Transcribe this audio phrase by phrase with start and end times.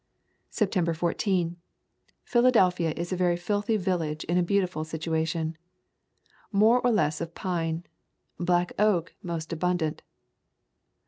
[0.49, 1.57] September 14.
[2.23, 5.55] Philadelphia is a very filthy village in a beautiful situation.
[6.51, 7.85] More or less of pine.
[8.39, 10.01] Black oak most abundant.